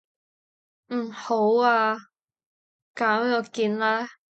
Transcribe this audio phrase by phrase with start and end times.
[0.89, 1.95] 嗯好啊，
[2.95, 3.07] 晏
[3.43, 4.09] 啲見啦